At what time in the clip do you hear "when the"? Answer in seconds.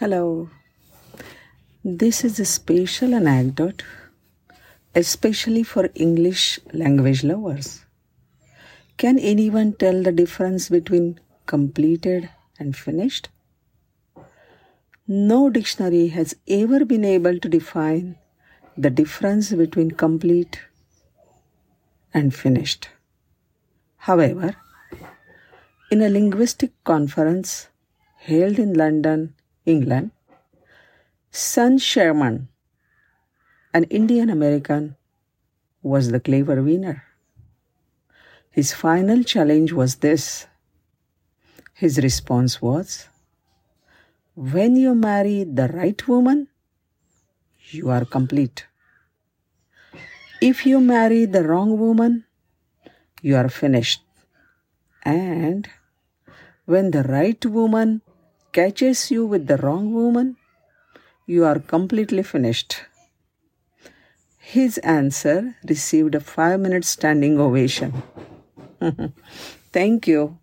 56.66-57.02